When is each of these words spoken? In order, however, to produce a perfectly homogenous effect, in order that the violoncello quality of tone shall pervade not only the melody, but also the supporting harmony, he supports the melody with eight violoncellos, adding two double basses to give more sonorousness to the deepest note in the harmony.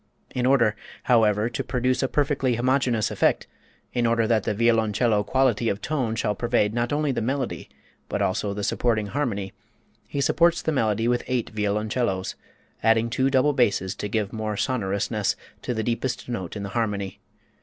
In 0.33 0.47
order, 0.47 0.75
however, 1.03 1.47
to 1.47 1.63
produce 1.63 2.01
a 2.01 2.07
perfectly 2.07 2.55
homogenous 2.55 3.11
effect, 3.11 3.45
in 3.93 4.07
order 4.07 4.25
that 4.25 4.45
the 4.45 4.53
violoncello 4.55 5.23
quality 5.23 5.69
of 5.69 5.79
tone 5.79 6.15
shall 6.15 6.33
pervade 6.33 6.73
not 6.73 6.91
only 6.91 7.11
the 7.11 7.21
melody, 7.21 7.69
but 8.09 8.19
also 8.19 8.51
the 8.51 8.63
supporting 8.63 9.05
harmony, 9.05 9.53
he 10.07 10.19
supports 10.19 10.63
the 10.63 10.71
melody 10.71 11.07
with 11.07 11.21
eight 11.27 11.51
violoncellos, 11.53 12.33
adding 12.81 13.11
two 13.11 13.29
double 13.29 13.53
basses 13.53 13.93
to 13.97 14.07
give 14.09 14.33
more 14.33 14.57
sonorousness 14.57 15.35
to 15.61 15.71
the 15.71 15.83
deepest 15.83 16.27
note 16.27 16.55
in 16.55 16.63
the 16.63 16.69
harmony. 16.69 17.19